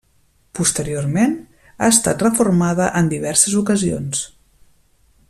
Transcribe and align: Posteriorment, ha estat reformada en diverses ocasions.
Posteriorment, 0.59 1.35
ha 1.75 1.91
estat 1.97 2.25
reformada 2.27 2.91
en 3.03 3.15
diverses 3.15 3.59
ocasions. 3.63 4.27